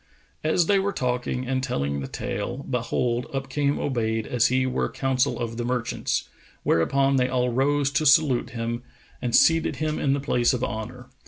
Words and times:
'"As 0.53 0.65
they 0.65 0.79
were 0.79 0.93
talking 0.93 1.45
and 1.45 1.61
telling 1.61 1.99
the 1.99 2.07
tale, 2.07 2.65
behold, 2.67 3.27
up 3.31 3.49
came 3.49 3.77
Obayd 3.77 4.25
as 4.25 4.47
he 4.47 4.65
were 4.65 4.89
Consul[FN#462] 4.91 5.37
of 5.39 5.57
the 5.57 5.63
Merchants; 5.63 6.27
whereupon 6.63 7.17
they 7.17 7.29
all 7.29 7.49
rose 7.51 7.91
to 7.91 8.07
salute 8.07 8.49
him 8.49 8.81
and 9.21 9.35
seated 9.35 9.75
him 9.75 9.99
in 9.99 10.13
the 10.13 10.19
place 10.19 10.53
of 10.55 10.63
honour. 10.63 11.07